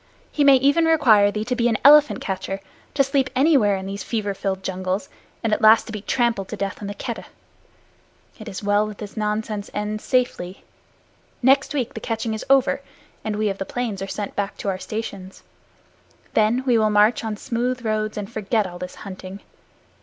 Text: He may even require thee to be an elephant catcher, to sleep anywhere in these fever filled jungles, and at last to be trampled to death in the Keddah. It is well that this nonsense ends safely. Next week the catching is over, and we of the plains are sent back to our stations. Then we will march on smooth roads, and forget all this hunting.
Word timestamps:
He 0.31 0.43
may 0.43 0.55
even 0.55 0.85
require 0.85 1.29
thee 1.29 1.45
to 1.45 1.55
be 1.55 1.67
an 1.67 1.77
elephant 1.85 2.21
catcher, 2.21 2.59
to 2.95 3.03
sleep 3.03 3.29
anywhere 3.35 3.75
in 3.77 3.85
these 3.85 4.01
fever 4.01 4.33
filled 4.33 4.63
jungles, 4.63 5.09
and 5.43 5.53
at 5.53 5.61
last 5.61 5.83
to 5.85 5.91
be 5.91 6.01
trampled 6.01 6.47
to 6.47 6.57
death 6.57 6.81
in 6.81 6.87
the 6.87 6.95
Keddah. 6.95 7.27
It 8.39 8.47
is 8.49 8.63
well 8.63 8.87
that 8.87 8.97
this 8.97 9.15
nonsense 9.15 9.69
ends 9.75 10.03
safely. 10.03 10.63
Next 11.43 11.75
week 11.75 11.93
the 11.93 11.99
catching 11.99 12.33
is 12.33 12.43
over, 12.49 12.81
and 13.23 13.35
we 13.35 13.47
of 13.49 13.59
the 13.59 13.63
plains 13.63 14.01
are 14.01 14.07
sent 14.07 14.35
back 14.35 14.57
to 14.57 14.69
our 14.69 14.79
stations. 14.79 15.43
Then 16.33 16.63
we 16.65 16.79
will 16.79 16.89
march 16.89 17.23
on 17.23 17.37
smooth 17.37 17.85
roads, 17.85 18.17
and 18.17 18.27
forget 18.27 18.65
all 18.65 18.79
this 18.79 18.95
hunting. 19.05 19.41